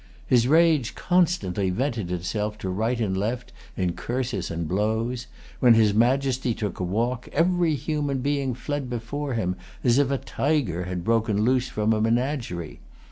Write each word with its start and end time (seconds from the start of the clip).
His 0.25 0.47
rage 0.47 0.95
constantly 0.95 1.69
vented 1.69 2.11
itself 2.11 2.57
to 2.57 2.71
right 2.71 2.99
and 2.99 3.15
left 3.15 3.53
in 3.77 3.93
curses 3.93 4.49
and 4.49 4.67
blows. 4.67 5.27
When 5.59 5.75
his 5.75 5.93
Majesty 5.93 6.55
took 6.55 6.79
a 6.79 6.83
walk, 6.83 7.29
every 7.31 7.75
human 7.75 8.17
being 8.17 8.55
fled 8.55 8.89
before 8.89 9.35
him, 9.35 9.55
as 9.83 9.99
if 9.99 10.09
a 10.09 10.17
tiger 10.17 10.85
had 10.85 11.03
broken 11.03 11.43
loose 11.43 11.69
from 11.69 11.93
a 11.93 12.01
menagerie. 12.01 12.79